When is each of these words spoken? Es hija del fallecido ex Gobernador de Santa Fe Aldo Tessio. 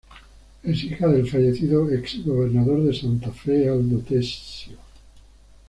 Es 0.63 0.83
hija 0.83 1.07
del 1.09 1.29
fallecido 1.29 1.87
ex 1.91 2.25
Gobernador 2.25 2.81
de 2.85 2.91
Santa 2.91 3.29
Fe 3.31 3.69
Aldo 3.69 3.99
Tessio. 3.99 4.77